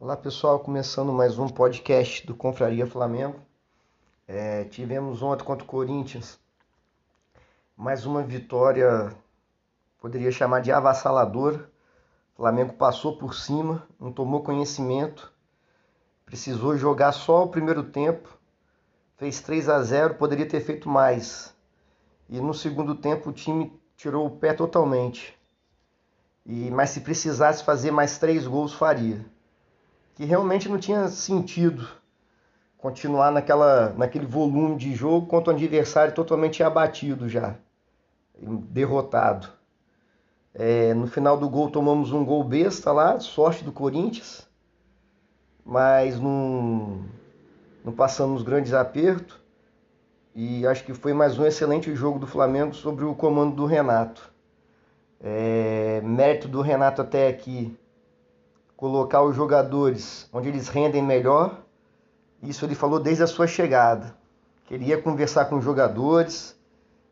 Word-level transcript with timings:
Olá 0.00 0.16
pessoal, 0.16 0.60
começando 0.60 1.12
mais 1.12 1.40
um 1.40 1.48
podcast 1.48 2.24
do 2.24 2.32
Confraria 2.32 2.86
Flamengo. 2.86 3.40
É, 4.28 4.62
tivemos 4.62 5.22
ontem 5.22 5.42
contra 5.42 5.64
o 5.64 5.66
Corinthians 5.66 6.38
mais 7.76 8.06
uma 8.06 8.22
vitória, 8.22 9.12
poderia 10.00 10.30
chamar 10.30 10.60
de 10.60 10.70
avassaladora. 10.70 11.68
O 12.32 12.36
Flamengo 12.36 12.74
passou 12.74 13.18
por 13.18 13.34
cima, 13.34 13.88
não 13.98 14.12
tomou 14.12 14.40
conhecimento, 14.40 15.32
precisou 16.24 16.76
jogar 16.76 17.10
só 17.10 17.42
o 17.42 17.48
primeiro 17.48 17.82
tempo, 17.82 18.28
fez 19.16 19.40
3 19.40 19.68
a 19.68 19.82
0, 19.82 20.14
poderia 20.14 20.48
ter 20.48 20.60
feito 20.60 20.88
mais. 20.88 21.52
E 22.28 22.40
no 22.40 22.54
segundo 22.54 22.94
tempo 22.94 23.30
o 23.30 23.32
time 23.32 23.76
tirou 23.96 24.24
o 24.28 24.36
pé 24.38 24.54
totalmente. 24.54 25.36
E, 26.46 26.70
mas 26.70 26.90
se 26.90 27.00
precisasse 27.00 27.64
fazer 27.64 27.90
mais 27.90 28.16
três 28.16 28.46
gols, 28.46 28.72
faria 28.72 29.26
que 30.18 30.24
realmente 30.24 30.68
não 30.68 30.78
tinha 30.78 31.06
sentido 31.06 31.86
continuar 32.76 33.30
naquela, 33.30 33.90
naquele 33.90 34.26
volume 34.26 34.74
de 34.74 34.92
jogo 34.92 35.28
contra 35.28 35.52
um 35.52 35.56
adversário 35.56 36.12
totalmente 36.12 36.60
abatido 36.60 37.28
já, 37.28 37.54
derrotado. 38.36 39.48
É, 40.52 40.92
no 40.92 41.06
final 41.06 41.38
do 41.38 41.48
gol 41.48 41.70
tomamos 41.70 42.10
um 42.10 42.24
gol 42.24 42.42
besta 42.42 42.90
lá, 42.90 43.20
sorte 43.20 43.62
do 43.62 43.70
Corinthians, 43.70 44.48
mas 45.64 46.18
não, 46.18 47.04
não 47.84 47.92
passamos 47.92 48.42
grandes 48.42 48.72
apertos. 48.72 49.38
E 50.34 50.66
acho 50.66 50.84
que 50.84 50.94
foi 50.94 51.12
mais 51.12 51.38
um 51.38 51.46
excelente 51.46 51.94
jogo 51.94 52.18
do 52.18 52.26
Flamengo 52.26 52.74
sobre 52.74 53.04
o 53.04 53.14
comando 53.14 53.54
do 53.54 53.66
Renato. 53.66 54.32
É, 55.20 56.00
mérito 56.02 56.48
do 56.48 56.60
Renato 56.60 57.02
até 57.02 57.28
aqui 57.28 57.78
colocar 58.78 59.22
os 59.22 59.34
jogadores 59.34 60.28
onde 60.32 60.48
eles 60.48 60.68
rendem 60.68 61.02
melhor. 61.02 61.58
Isso 62.40 62.64
ele 62.64 62.76
falou 62.76 63.00
desde 63.00 63.24
a 63.24 63.26
sua 63.26 63.48
chegada. 63.48 64.14
Queria 64.66 65.02
conversar 65.02 65.46
com 65.46 65.56
os 65.56 65.64
jogadores 65.64 66.56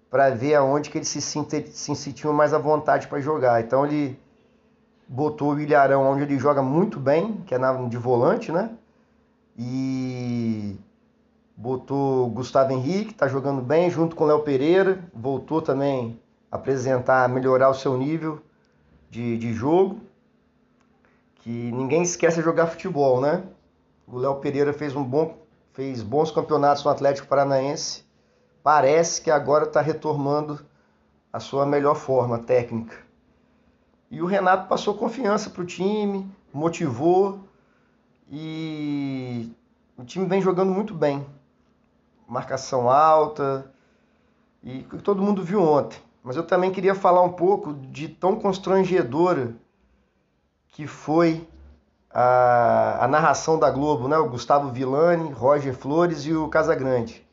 para 0.08 0.30
ver 0.30 0.54
aonde 0.54 0.88
que 0.88 0.96
eles 0.96 1.08
se, 1.08 1.20
se 1.20 1.96
sentiam 1.96 2.32
mais 2.32 2.54
à 2.54 2.58
vontade 2.58 3.08
para 3.08 3.20
jogar. 3.20 3.60
Então 3.60 3.84
ele 3.84 4.16
botou 5.08 5.54
o 5.54 5.60
Ilharão 5.60 6.04
onde 6.04 6.22
ele 6.22 6.38
joga 6.38 6.62
muito 6.62 7.00
bem, 7.00 7.42
que 7.44 7.54
é 7.54 7.58
na, 7.58 7.72
de 7.88 7.96
volante, 7.96 8.52
né? 8.52 8.70
E 9.58 10.78
botou 11.56 12.28
o 12.28 12.30
Gustavo 12.30 12.72
Henrique, 12.72 13.10
está 13.10 13.26
jogando 13.26 13.60
bem, 13.60 13.90
junto 13.90 14.14
com 14.14 14.22
o 14.22 14.26
Léo 14.28 14.42
Pereira, 14.42 15.02
voltou 15.12 15.60
também 15.60 16.20
a 16.48 16.56
apresentar, 16.56 17.28
melhorar 17.28 17.70
o 17.70 17.74
seu 17.74 17.96
nível 17.98 18.40
de, 19.10 19.36
de 19.36 19.52
jogo 19.52 20.05
que 21.46 21.70
ninguém 21.70 22.02
esquece 22.02 22.38
de 22.38 22.42
jogar 22.42 22.66
futebol, 22.66 23.20
né? 23.20 23.44
O 24.04 24.18
Léo 24.18 24.34
Pereira 24.40 24.72
fez 24.72 24.96
um 24.96 25.04
bom, 25.04 25.38
fez 25.74 26.02
bons 26.02 26.32
campeonatos 26.32 26.82
no 26.82 26.90
Atlético 26.90 27.28
Paranaense. 27.28 28.04
Parece 28.64 29.22
que 29.22 29.30
agora 29.30 29.62
está 29.62 29.80
retomando 29.80 30.58
a 31.32 31.38
sua 31.38 31.64
melhor 31.64 31.94
forma 31.94 32.40
técnica. 32.40 32.96
E 34.10 34.20
o 34.20 34.26
Renato 34.26 34.66
passou 34.66 34.94
confiança 34.94 35.48
para 35.48 35.62
o 35.62 35.64
time, 35.64 36.28
motivou 36.52 37.38
e 38.28 39.48
o 39.96 40.02
time 40.02 40.26
vem 40.26 40.42
jogando 40.42 40.72
muito 40.72 40.94
bem. 40.94 41.24
Marcação 42.26 42.90
alta 42.90 43.72
e 44.64 44.82
todo 45.04 45.22
mundo 45.22 45.44
viu 45.44 45.62
ontem. 45.62 46.00
Mas 46.24 46.34
eu 46.34 46.42
também 46.42 46.72
queria 46.72 46.96
falar 46.96 47.22
um 47.22 47.34
pouco 47.34 47.72
de 47.72 48.08
tão 48.08 48.34
constrangedora 48.34 49.54
que 50.76 50.86
foi 50.86 51.48
a, 52.10 53.02
a 53.02 53.08
narração 53.08 53.58
da 53.58 53.70
Globo, 53.70 54.08
né? 54.08 54.18
O 54.18 54.28
Gustavo 54.28 54.70
Villani, 54.70 55.32
Roger 55.32 55.74
Flores 55.74 56.26
e 56.26 56.34
o 56.34 56.48
Casagrande. 56.48 57.26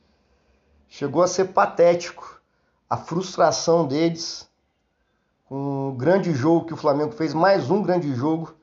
Chegou 0.87 1.21
a 1.21 1.27
ser 1.27 1.49
patético 1.49 2.41
a 2.89 2.95
frustração 2.95 3.85
deles 3.85 4.49
com 5.43 5.89
um 5.89 5.93
grande 5.93 6.31
jogo 6.33 6.67
que 6.67 6.73
o 6.73 6.77
Flamengo 6.77 7.11
fez, 7.11 7.33
mais 7.33 7.69
um 7.69 7.83
grande 7.83 8.15
jogo 8.15 8.55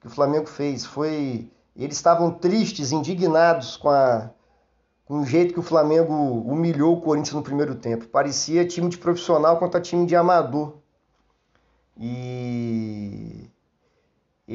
que 0.00 0.06
o 0.06 0.10
Flamengo 0.10 0.46
fez. 0.46 0.86
Foi 0.86 1.50
eles 1.76 1.96
estavam 1.96 2.30
tristes, 2.30 2.92
indignados 2.92 3.76
com 3.76 3.90
a 3.90 4.30
com 5.04 5.20
o 5.20 5.26
jeito 5.26 5.52
que 5.52 5.60
o 5.60 5.62
Flamengo 5.62 6.14
humilhou 6.14 6.96
o 6.96 7.00
Corinthians 7.02 7.34
no 7.34 7.42
primeiro 7.42 7.74
tempo. 7.74 8.08
Parecia 8.08 8.66
time 8.66 8.88
de 8.88 8.96
profissional 8.96 9.58
contra 9.58 9.78
time 9.78 10.06
de 10.06 10.16
amador. 10.16 10.78
E 11.98 12.75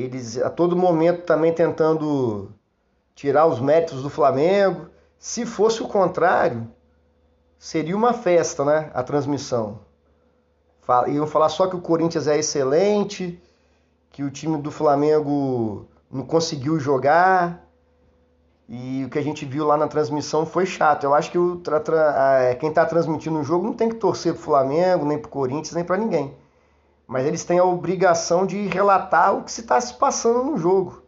eles 0.01 0.38
a 0.38 0.50
todo 0.50 0.75
momento 0.75 1.23
também 1.23 1.53
tentando 1.53 2.51
tirar 3.16 3.45
os 3.45 3.59
méritos 3.59 4.01
do 4.01 4.09
Flamengo. 4.09 4.88
Se 5.17 5.45
fosse 5.45 5.81
o 5.81 5.88
contrário, 5.88 6.67
seria 7.57 7.95
uma 7.95 8.13
festa, 8.13 8.66
né? 8.66 8.91
A 8.94 9.03
transmissão. 9.03 9.79
Iam 11.07 11.28
falar 11.28 11.50
só 11.50 11.67
que 11.67 11.75
o 11.75 11.81
Corinthians 11.81 12.28
é 12.28 12.38
excelente, 12.38 13.41
que 14.09 14.23
o 14.23 14.31
time 14.31 14.57
do 14.57 14.72
Flamengo 14.72 15.88
não 16.11 16.25
conseguiu 16.25 16.79
jogar. 16.79 17.66
E 18.67 19.03
o 19.06 19.09
que 19.09 19.19
a 19.19 19.22
gente 19.22 19.45
viu 19.45 19.66
lá 19.66 19.78
na 19.78 19.88
transmissão 19.88 20.45
foi 20.45 20.66
chato. 20.66 21.03
Eu 21.03 21.13
acho 21.13 21.29
que 21.31 21.38
o, 21.38 21.61
quem 22.59 22.69
está 22.69 22.85
transmitindo 22.85 23.40
o 23.40 23.44
jogo 23.44 23.66
não 23.66 23.73
tem 23.73 23.90
que 23.90 23.95
torcer 23.95 24.34
pro 24.34 24.41
Flamengo, 24.41 25.06
nem 25.06 25.17
pro 25.17 25.29
Corinthians, 25.29 25.73
nem 25.73 25.84
para 25.84 25.97
ninguém 25.97 26.41
mas 27.11 27.27
eles 27.27 27.44
têm 27.44 27.59
a 27.59 27.66
obrigação 27.66 28.45
de 28.45 28.67
relatar 28.67 29.35
o 29.35 29.44
que 29.44 29.51
se 29.51 29.59
está 29.59 29.81
se 29.81 29.95
passando 29.95 30.45
no 30.45 30.57
jogo. 30.57 31.03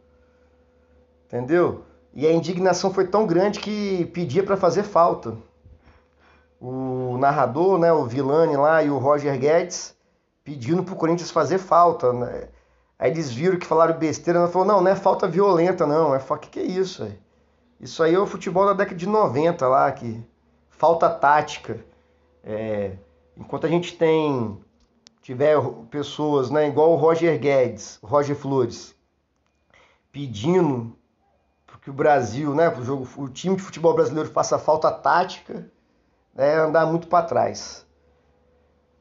Entendeu? 1.27 1.85
E 2.13 2.27
a 2.27 2.33
indignação 2.33 2.93
foi 2.93 3.07
tão 3.07 3.25
grande 3.25 3.61
que 3.61 4.05
pedia 4.07 4.43
para 4.43 4.57
fazer 4.57 4.83
falta. 4.83 5.37
O 6.59 7.17
narrador, 7.17 7.79
né, 7.79 7.93
o 7.93 8.03
Vilani 8.03 8.57
lá 8.57 8.83
e 8.83 8.89
o 8.89 8.97
Roger 8.97 9.39
Guedes 9.39 9.95
pedindo 10.43 10.83
pro 10.83 10.97
Corinthians 10.97 11.31
fazer 11.31 11.57
falta. 11.57 12.11
Né? 12.11 12.49
Aí 12.99 13.09
eles 13.09 13.31
viram 13.31 13.57
que 13.57 13.65
falaram 13.65 13.97
besteira, 13.97 14.39
ela 14.39 14.49
falou: 14.49 14.67
"Não, 14.67 14.81
não 14.81 14.91
é 14.91 14.97
falta 14.97 15.25
violenta 15.25 15.87
não, 15.87 16.13
é 16.13 16.17
o 16.17 16.37
que 16.37 16.49
que 16.49 16.59
é 16.59 16.63
isso, 16.63 17.03
aí? 17.03 17.17
Isso 17.79 18.03
aí 18.03 18.13
é 18.13 18.19
o 18.19 18.27
futebol 18.27 18.65
da 18.65 18.73
década 18.73 18.97
de 18.97 19.07
90 19.07 19.65
lá 19.69 19.89
que 19.89 20.21
falta 20.69 21.09
tática. 21.09 21.79
É, 22.43 22.91
enquanto 23.37 23.65
a 23.65 23.69
gente 23.69 23.97
tem 23.97 24.61
tiver 25.23 25.57
pessoas, 25.89 26.51
né, 26.51 26.67
igual 26.67 26.91
o 26.91 26.97
Roger 26.97 27.39
Guedes, 27.39 27.97
Roger 28.03 28.35
Flores, 28.35 28.93
pedindo 30.11 30.95
que 31.81 31.89
o 31.89 31.93
Brasil, 31.93 32.53
né, 32.53 32.69
o, 32.69 32.83
jogo, 32.83 33.07
o 33.17 33.27
time 33.27 33.55
de 33.55 33.61
futebol 33.61 33.93
brasileiro 33.93 34.29
faça 34.29 34.59
falta 34.59 34.91
tática, 34.91 35.69
é 36.35 36.55
andar 36.55 36.85
muito 36.85 37.07
para 37.07 37.25
trás. 37.25 37.85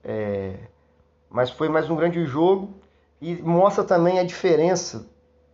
É, 0.02 0.58
mas 1.30 1.50
foi 1.50 1.68
mais 1.68 1.88
um 1.90 1.96
grande 1.96 2.24
jogo 2.24 2.74
e 3.20 3.36
mostra 3.36 3.84
também 3.84 4.18
a 4.18 4.24
diferença 4.24 5.06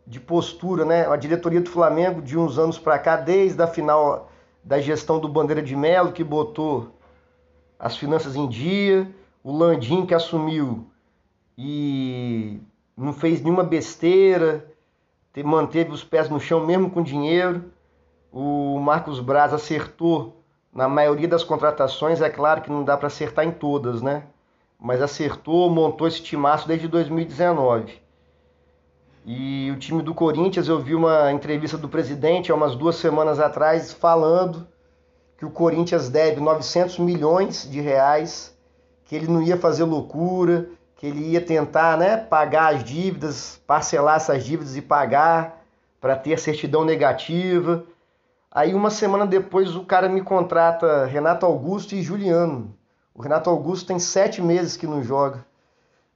de 0.06 0.18
postura, 0.18 0.86
né? 0.86 1.06
A 1.06 1.16
diretoria 1.16 1.60
do 1.60 1.68
Flamengo 1.68 2.22
de 2.22 2.38
uns 2.38 2.58
anos 2.58 2.78
para 2.78 2.98
cá, 2.98 3.16
desde 3.16 3.62
a 3.62 3.66
final 3.66 4.30
da 4.64 4.80
gestão 4.80 5.20
do 5.20 5.28
Bandeira 5.28 5.62
de 5.62 5.76
Melo, 5.76 6.12
que 6.12 6.24
botou 6.24 6.98
as 7.78 7.94
finanças 7.94 8.34
em 8.34 8.48
dia, 8.48 9.06
o 9.48 9.56
Landim 9.56 10.04
que 10.04 10.12
assumiu 10.12 10.90
e 11.56 12.60
não 12.94 13.14
fez 13.14 13.40
nenhuma 13.40 13.64
besteira, 13.64 14.70
manteve 15.42 15.90
os 15.90 16.04
pés 16.04 16.28
no 16.28 16.38
chão 16.38 16.66
mesmo 16.66 16.90
com 16.90 17.02
dinheiro. 17.02 17.72
O 18.30 18.78
Marcos 18.78 19.20
Braz 19.20 19.54
acertou 19.54 20.42
na 20.70 20.86
maioria 20.86 21.26
das 21.26 21.42
contratações, 21.42 22.20
é 22.20 22.28
claro 22.28 22.60
que 22.60 22.70
não 22.70 22.84
dá 22.84 22.94
para 22.94 23.06
acertar 23.06 23.46
em 23.46 23.50
todas, 23.50 24.02
né? 24.02 24.24
Mas 24.78 25.00
acertou, 25.00 25.70
montou 25.70 26.06
esse 26.06 26.22
timaço 26.22 26.68
desde 26.68 26.86
2019. 26.86 28.02
E 29.24 29.70
o 29.70 29.78
time 29.78 30.02
do 30.02 30.12
Corinthians, 30.12 30.68
eu 30.68 30.78
vi 30.78 30.94
uma 30.94 31.32
entrevista 31.32 31.78
do 31.78 31.88
presidente 31.88 32.52
há 32.52 32.54
umas 32.54 32.74
duas 32.74 32.96
semanas 32.96 33.40
atrás 33.40 33.94
falando 33.94 34.68
que 35.38 35.46
o 35.46 35.50
Corinthians 35.50 36.10
deve 36.10 36.38
900 36.38 36.98
milhões 36.98 37.66
de 37.66 37.80
reais 37.80 38.57
que 39.08 39.16
ele 39.16 39.26
não 39.26 39.42
ia 39.42 39.56
fazer 39.56 39.84
loucura, 39.84 40.68
que 40.94 41.06
ele 41.06 41.30
ia 41.30 41.40
tentar 41.40 41.96
né, 41.96 42.18
pagar 42.18 42.74
as 42.74 42.84
dívidas, 42.84 43.58
parcelar 43.66 44.16
essas 44.16 44.44
dívidas 44.44 44.76
e 44.76 44.82
pagar 44.82 45.64
para 45.98 46.14
ter 46.14 46.38
certidão 46.38 46.84
negativa. 46.84 47.84
Aí 48.50 48.74
uma 48.74 48.90
semana 48.90 49.26
depois 49.26 49.74
o 49.74 49.84
cara 49.84 50.10
me 50.10 50.20
contrata 50.20 51.06
Renato 51.06 51.46
Augusto 51.46 51.94
e 51.94 52.02
Juliano. 52.02 52.76
O 53.14 53.22
Renato 53.22 53.48
Augusto 53.48 53.86
tem 53.86 53.98
sete 53.98 54.42
meses 54.42 54.76
que 54.76 54.86
não 54.86 55.02
joga. 55.02 55.44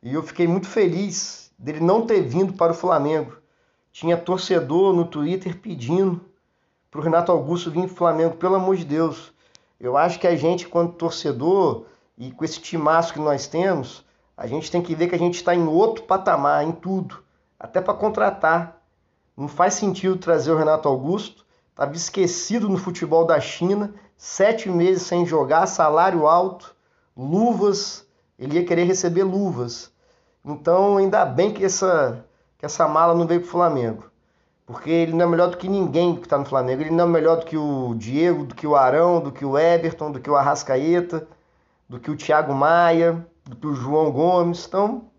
E 0.03 0.13
eu 0.13 0.23
fiquei 0.23 0.47
muito 0.47 0.69
feliz 0.69 1.51
dele 1.59 1.81
não 1.81 2.05
ter 2.05 2.21
vindo 2.21 2.53
para 2.53 2.73
o 2.73 2.77
Flamengo. 2.77 3.39
Tinha 3.91 4.19
torcedor 4.19 4.93
no 4.93 5.07
Twitter 5.07 5.57
pedindo 5.57 6.21
para 6.91 7.01
o 7.01 7.03
Renato 7.03 7.33
Augusto 7.33 7.71
vir 7.71 7.85
para 7.85 7.93
o 7.93 7.97
Flamengo. 7.97 8.37
Pelo 8.37 8.57
amor 8.57 8.77
de 8.77 8.85
Deus. 8.85 9.33
Eu 9.81 9.97
acho 9.97 10.19
que 10.19 10.27
a 10.27 10.37
gente, 10.37 10.69
quando 10.69 10.93
torcedor, 10.93 11.87
e 12.17 12.31
com 12.31 12.45
esse 12.45 12.61
timaço 12.61 13.13
que 13.13 13.19
nós 13.19 13.47
temos, 13.47 14.05
a 14.37 14.47
gente 14.47 14.71
tem 14.71 14.83
que 14.83 14.95
ver 14.95 15.09
que 15.09 15.15
a 15.15 15.19
gente 15.19 15.37
está 15.37 15.55
em 15.55 15.67
outro 15.67 16.05
patamar, 16.05 16.65
em 16.65 16.73
tudo. 16.73 17.23
Até 17.59 17.81
para 17.81 17.95
contratar. 17.95 18.83
Não 19.37 19.49
faz 19.49 19.75
sentido 19.75 20.17
trazer 20.17 20.51
o 20.51 20.57
Renato 20.57 20.89
Augusto. 20.89 21.45
Estava 21.71 21.95
esquecido 21.95 22.69
no 22.69 22.77
futebol 22.77 23.25
da 23.25 23.41
China, 23.41 23.95
sete 24.17 24.69
meses 24.69 25.03
sem 25.03 25.25
jogar, 25.25 25.67
salário 25.67 26.27
alto, 26.27 26.75
luvas. 27.17 28.07
Ele 28.39 28.59
ia 28.59 28.65
querer 28.65 28.85
receber 28.85 29.23
luvas. 29.23 29.93
Então, 30.45 30.97
ainda 30.97 31.25
bem 31.25 31.53
que 31.53 31.65
essa, 31.65 32.25
que 32.59 32.67
essa 32.67 32.87
mala 32.89 33.15
não 33.15 33.27
veio 33.27 33.41
para 33.41 33.49
o 33.49 33.53
Flamengo. 33.53 34.05
Porque 34.67 34.91
ele 34.91 35.13
não 35.13 35.25
é 35.25 35.29
melhor 35.29 35.51
do 35.51 35.57
que 35.57 35.69
ninguém 35.69 36.17
que 36.17 36.27
está 36.27 36.37
no 36.37 36.45
Flamengo. 36.45 36.83
Ele 36.83 36.91
não 36.91 37.05
é 37.05 37.09
melhor 37.09 37.39
do 37.39 37.47
que 37.47 37.57
o 37.57 37.95
Diego, 37.95 38.45
do 38.45 38.55
que 38.55 38.67
o 38.67 38.77
Arão, 38.77 39.21
do 39.21 39.33
que 39.33 39.45
o 39.45 39.59
Everton, 39.59 40.11
do 40.11 40.21
que 40.21 40.31
o 40.31 40.37
Arrascaeta, 40.37 41.27
do 41.93 42.01
que 42.01 42.11
o 42.11 42.17
Thiago 42.17 42.55
Maia, 42.55 43.27
do 43.45 43.55
que 43.55 43.67
o 43.67 43.75
João 43.75 44.11
Gomes. 44.11 44.65
Então, 44.67 45.11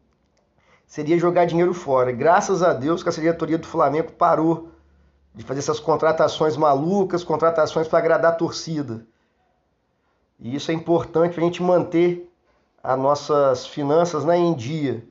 seria 0.88 1.20
jogar 1.20 1.46
dinheiro 1.46 1.72
fora. 1.72 2.12
Graças 2.12 2.64
a 2.64 2.74
Deus 2.74 3.04
que 3.04 3.10
a 3.10 3.12
diretoria 3.12 3.60
do 3.60 3.68
Flamengo 3.68 4.12
parou 4.14 4.72
de 5.36 5.44
fazer 5.44 5.60
essas 5.60 5.80
contratações 5.80 6.58
malucas, 6.58 7.24
contratações 7.24 7.88
para 7.88 8.00
agradar 8.00 8.32
a 8.32 8.36
torcida. 8.36 9.06
E 10.40 10.56
isso 10.56 10.72
é 10.72 10.74
importante 10.74 11.36
para 11.36 11.44
a 11.44 11.46
gente 11.46 11.62
manter 11.62 12.28
as 12.82 12.98
nossas 12.98 13.68
finanças 13.68 14.26
né, 14.26 14.36
em 14.36 14.56
dia. 14.56 15.08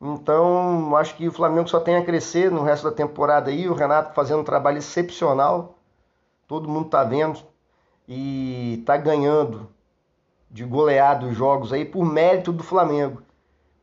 Então, 0.00 0.94
acho 0.96 1.16
que 1.16 1.26
o 1.26 1.32
Flamengo 1.32 1.68
só 1.68 1.80
tem 1.80 1.96
a 1.96 2.04
crescer 2.04 2.48
no 2.52 2.62
resto 2.62 2.88
da 2.88 2.94
temporada 2.94 3.50
aí. 3.50 3.68
O 3.68 3.74
Renato 3.74 4.14
fazendo 4.14 4.42
um 4.42 4.44
trabalho 4.44 4.78
excepcional. 4.78 5.76
Todo 6.46 6.68
mundo 6.68 6.86
está 6.86 7.02
vendo. 7.02 7.40
E 8.06 8.78
está 8.78 8.96
ganhando 8.96 9.73
de 10.50 10.64
goleado 10.64 11.26
os 11.26 11.36
jogos 11.36 11.72
aí 11.72 11.84
por 11.84 12.04
mérito 12.04 12.52
do 12.52 12.62
Flamengo 12.62 13.22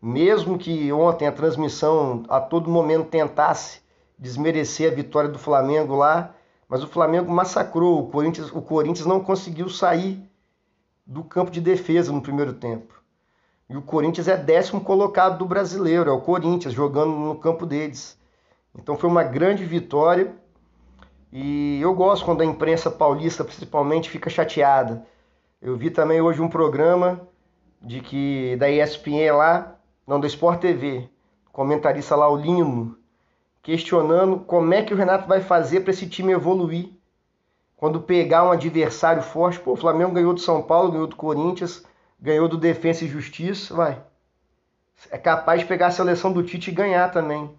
mesmo 0.01 0.57
que 0.57 0.91
ontem 0.91 1.27
a 1.27 1.31
transmissão 1.31 2.23
a 2.27 2.39
todo 2.39 2.71
momento 2.71 3.09
tentasse 3.09 3.81
desmerecer 4.17 4.91
a 4.91 4.95
vitória 4.95 5.29
do 5.29 5.37
Flamengo 5.37 5.95
lá, 5.95 6.33
mas 6.67 6.83
o 6.83 6.87
Flamengo 6.87 7.31
massacrou. 7.31 7.99
O 7.99 8.09
Corinthians, 8.09 8.51
o 8.51 8.61
Corinthians 8.61 9.05
não 9.05 9.19
conseguiu 9.19 9.69
sair 9.69 10.19
do 11.05 11.23
campo 11.23 11.51
de 11.51 11.61
defesa 11.61 12.11
no 12.11 12.21
primeiro 12.21 12.53
tempo. 12.53 12.99
E 13.69 13.77
o 13.77 13.81
Corinthians 13.81 14.27
é 14.27 14.35
décimo 14.35 14.81
colocado 14.81 15.37
do 15.37 15.45
brasileiro, 15.45 16.09
é 16.09 16.13
o 16.13 16.21
Corinthians 16.21 16.73
jogando 16.73 17.11
no 17.11 17.35
campo 17.35 17.65
deles. 17.65 18.19
Então 18.75 18.97
foi 18.97 19.09
uma 19.09 19.23
grande 19.23 19.63
vitória. 19.63 20.33
E 21.31 21.79
eu 21.79 21.93
gosto 21.93 22.25
quando 22.25 22.41
a 22.41 22.45
imprensa 22.45 22.89
paulista, 22.89 23.43
principalmente, 23.43 24.09
fica 24.09 24.29
chateada. 24.29 25.05
Eu 25.61 25.77
vi 25.77 25.91
também 25.91 26.19
hoje 26.19 26.41
um 26.41 26.49
programa 26.49 27.21
de 27.79 28.01
que 28.01 28.55
da 28.55 28.67
ESPN 28.67 29.31
lá 29.35 29.75
não, 30.07 30.19
do 30.19 30.25
Sport 30.25 30.59
TV, 30.59 31.07
comentarista 31.51 32.15
lá, 32.15 32.27
o 32.27 32.35
Lino, 32.35 32.97
questionando 33.61 34.39
como 34.39 34.73
é 34.73 34.81
que 34.81 34.91
o 34.91 34.97
Renato 34.97 35.27
vai 35.27 35.39
fazer 35.39 35.81
para 35.81 35.91
esse 35.91 36.09
time 36.09 36.33
evoluir. 36.33 36.89
Quando 37.77 38.01
pegar 38.01 38.43
um 38.43 38.51
adversário 38.51 39.21
forte, 39.21 39.59
pô, 39.59 39.73
o 39.73 39.77
Flamengo 39.77 40.13
ganhou 40.13 40.33
do 40.33 40.39
São 40.39 40.63
Paulo, 40.63 40.91
ganhou 40.91 41.05
do 41.05 41.15
Corinthians, 41.15 41.85
ganhou 42.19 42.47
do 42.47 42.57
Defensa 42.57 43.05
e 43.05 43.07
Justiça, 43.07 43.75
vai. 43.75 44.01
É 45.11 45.17
capaz 45.19 45.61
de 45.61 45.67
pegar 45.67 45.87
a 45.87 45.91
seleção 45.91 46.33
do 46.33 46.41
Tite 46.41 46.71
e 46.71 46.73
ganhar 46.73 47.11
também. 47.11 47.51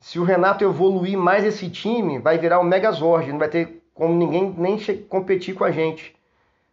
Se 0.00 0.18
o 0.18 0.24
Renato 0.24 0.64
evoluir 0.64 1.16
mais 1.16 1.44
esse 1.44 1.70
time, 1.70 2.18
vai 2.18 2.36
virar 2.36 2.58
o 2.58 2.64
Megazord, 2.64 3.30
não 3.30 3.38
vai 3.38 3.48
ter 3.48 3.80
como 3.94 4.12
ninguém 4.12 4.52
nem 4.58 4.76
competir 5.08 5.54
com 5.54 5.62
a 5.62 5.70
gente. 5.70 6.20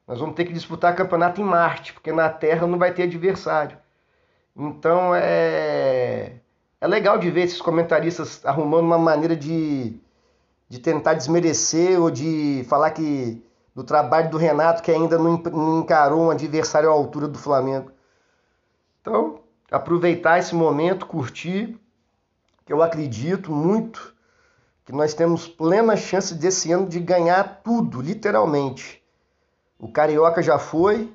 Nós 0.09 0.19
vamos 0.19 0.35
ter 0.35 0.43
que 0.45 0.53
disputar 0.53 0.95
campeonato 0.95 1.39
em 1.39 1.43
Marte, 1.43 1.93
porque 1.93 2.11
na 2.11 2.27
Terra 2.29 2.65
não 2.65 2.79
vai 2.79 2.91
ter 2.91 3.03
adversário. 3.03 3.77
Então 4.57 5.13
é, 5.13 6.33
é 6.81 6.87
legal 6.87 7.19
de 7.19 7.29
ver 7.29 7.41
esses 7.41 7.61
comentaristas 7.61 8.43
arrumando 8.43 8.85
uma 8.85 8.97
maneira 8.97 9.35
de, 9.35 9.99
de 10.67 10.79
tentar 10.79 11.13
desmerecer 11.13 12.01
ou 12.01 12.09
de 12.09 12.65
falar 12.67 12.89
que 12.89 13.45
do 13.75 13.83
trabalho 13.83 14.31
do 14.31 14.37
Renato 14.37 14.81
que 14.81 14.89
ainda 14.89 15.15
não 15.19 15.79
encarou 15.79 16.21
um 16.21 16.31
adversário 16.31 16.89
à 16.89 16.91
altura 16.91 17.27
do 17.27 17.37
Flamengo. 17.37 17.91
Então, 19.01 19.41
aproveitar 19.69 20.39
esse 20.39 20.55
momento, 20.55 21.05
curtir, 21.05 21.79
que 22.65 22.73
eu 22.73 22.81
acredito 22.81 23.51
muito 23.51 24.15
que 24.85 24.91
nós 24.91 25.13
temos 25.13 25.47
plena 25.47 25.95
chance 25.95 26.33
desse 26.33 26.71
ano 26.71 26.87
de 26.87 26.99
ganhar 26.99 27.61
tudo, 27.63 28.01
literalmente. 28.01 28.98
O 29.79 29.89
Carioca 29.91 30.43
já 30.43 30.59
foi, 30.59 31.11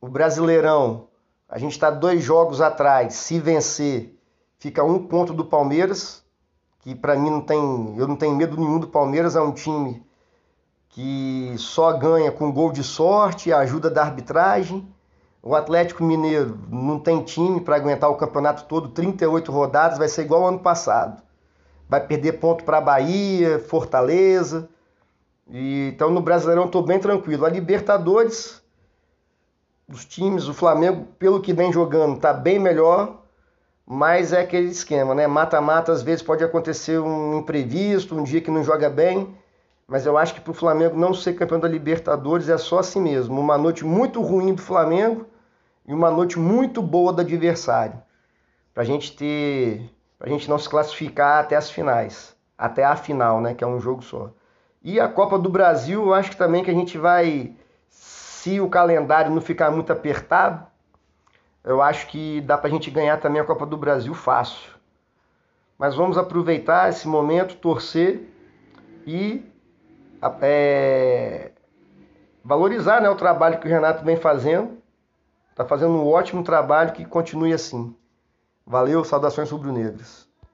o 0.00 0.08
Brasileirão 0.08 1.08
a 1.48 1.58
gente 1.58 1.72
está 1.72 1.90
dois 1.90 2.22
jogos 2.22 2.60
atrás. 2.60 3.14
Se 3.14 3.40
vencer, 3.40 4.14
fica 4.58 4.84
um 4.84 5.06
ponto 5.06 5.32
do 5.32 5.46
Palmeiras, 5.46 6.22
que 6.80 6.94
para 6.94 7.16
mim 7.16 7.30
não 7.30 7.40
tem, 7.40 7.94
eu 7.96 8.06
não 8.06 8.16
tenho 8.16 8.36
medo 8.36 8.56
nenhum 8.58 8.78
do 8.78 8.88
Palmeiras. 8.88 9.34
É 9.34 9.40
um 9.40 9.52
time 9.52 10.02
que 10.90 11.54
só 11.56 11.92
ganha 11.92 12.30
com 12.30 12.52
gol 12.52 12.70
de 12.70 12.84
sorte, 12.84 13.52
ajuda 13.52 13.88
da 13.88 14.02
arbitragem. 14.02 14.86
O 15.42 15.54
Atlético 15.54 16.04
Mineiro 16.04 16.58
não 16.68 16.98
tem 16.98 17.22
time 17.22 17.60
para 17.62 17.76
aguentar 17.76 18.10
o 18.10 18.16
campeonato 18.16 18.64
todo, 18.64 18.88
38 18.90 19.50
rodadas, 19.50 19.96
vai 19.96 20.08
ser 20.08 20.22
igual 20.22 20.42
ao 20.42 20.48
ano 20.48 20.58
passado. 20.58 21.22
Vai 21.88 22.06
perder 22.06 22.32
ponto 22.32 22.64
para 22.64 22.80
Bahia, 22.80 23.58
Fortaleza. 23.58 24.68
E, 25.50 25.90
então 25.94 26.10
no 26.10 26.20
Brasileirão 26.20 26.66
estou 26.66 26.82
bem 26.82 26.98
tranquilo. 26.98 27.44
A 27.44 27.48
Libertadores, 27.48 28.62
os 29.88 30.04
times, 30.04 30.46
o 30.48 30.54
Flamengo, 30.54 31.06
pelo 31.18 31.40
que 31.40 31.52
vem 31.52 31.72
jogando, 31.72 32.16
está 32.16 32.32
bem 32.32 32.58
melhor, 32.58 33.22
mas 33.86 34.32
é 34.32 34.40
aquele 34.40 34.68
esquema, 34.68 35.14
né? 35.14 35.26
Mata-mata, 35.26 35.90
às 35.92 36.02
vezes 36.02 36.22
pode 36.22 36.44
acontecer 36.44 36.98
um 36.98 37.38
imprevisto, 37.38 38.14
um 38.14 38.22
dia 38.22 38.40
que 38.40 38.50
não 38.50 38.62
joga 38.62 38.90
bem, 38.90 39.34
mas 39.86 40.04
eu 40.04 40.18
acho 40.18 40.34
que 40.34 40.40
para 40.42 40.50
o 40.50 40.54
Flamengo 40.54 40.98
não 40.98 41.14
ser 41.14 41.32
campeão 41.32 41.58
da 41.58 41.66
Libertadores 41.66 42.50
é 42.50 42.58
só 42.58 42.80
assim 42.80 43.00
mesmo. 43.00 43.40
Uma 43.40 43.56
noite 43.56 43.86
muito 43.86 44.20
ruim 44.20 44.54
do 44.54 44.60
Flamengo 44.60 45.26
e 45.86 45.94
uma 45.94 46.10
noite 46.10 46.38
muito 46.38 46.82
boa 46.82 47.10
do 47.10 47.22
adversário. 47.22 47.98
Para 48.74 48.84
gente 48.84 49.16
ter. 49.16 49.90
Pra 50.18 50.28
gente 50.28 50.50
não 50.50 50.58
se 50.58 50.68
classificar 50.68 51.42
até 51.42 51.56
as 51.56 51.70
finais. 51.70 52.36
Até 52.58 52.84
a 52.84 52.94
final, 52.96 53.40
né? 53.40 53.54
Que 53.54 53.64
é 53.64 53.66
um 53.66 53.80
jogo 53.80 54.02
só. 54.02 54.30
E 54.88 54.98
a 54.98 55.06
Copa 55.06 55.38
do 55.38 55.50
Brasil, 55.50 56.02
eu 56.02 56.14
acho 56.14 56.30
que 56.30 56.36
também 56.38 56.64
que 56.64 56.70
a 56.70 56.74
gente 56.74 56.96
vai 56.96 57.54
se 57.90 58.58
o 58.58 58.70
calendário 58.70 59.30
não 59.30 59.42
ficar 59.42 59.70
muito 59.70 59.92
apertado, 59.92 60.66
eu 61.62 61.82
acho 61.82 62.06
que 62.06 62.40
dá 62.40 62.56
para 62.56 62.68
a 62.68 62.70
gente 62.70 62.90
ganhar 62.90 63.20
também 63.20 63.38
a 63.38 63.44
Copa 63.44 63.66
do 63.66 63.76
Brasil 63.76 64.14
fácil. 64.14 64.72
Mas 65.76 65.94
vamos 65.94 66.16
aproveitar 66.16 66.88
esse 66.88 67.06
momento, 67.06 67.56
torcer 67.56 68.32
e 69.06 69.44
é, 70.40 71.50
valorizar 72.42 73.02
né, 73.02 73.10
o 73.10 73.14
trabalho 73.14 73.60
que 73.60 73.66
o 73.66 73.70
Renato 73.70 74.02
vem 74.02 74.16
fazendo. 74.16 74.78
Está 75.50 75.66
fazendo 75.66 75.92
um 75.92 76.06
ótimo 76.06 76.42
trabalho 76.42 76.92
que 76.92 77.04
continue 77.04 77.52
assim. 77.52 77.94
Valeu, 78.66 79.04
saudações 79.04 79.50
rubro-negras. 79.50 80.27